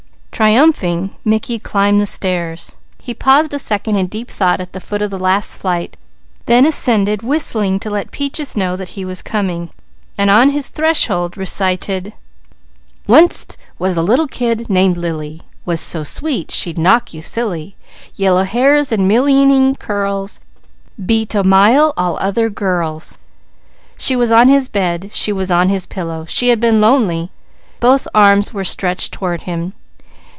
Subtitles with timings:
[0.31, 2.77] Triumphing Mickey climbed the stairs.
[2.97, 5.95] He paused a second in deep thought at the foot of the last flight,
[6.47, 9.69] then ascended whistling to let Peaches know that he was coming,
[10.17, 12.13] then on his threshold recited:
[13.07, 17.75] "_One't a little kid named Lily, Was so sweet she'd knock you silly,
[18.15, 20.39] Yellow hair in millying curls,
[21.05, 23.19] Beat a mile all other girls._"
[23.95, 27.29] She was on his bed; she was on his pillow; she had been lonely;
[27.79, 29.73] both arms were stretched toward him.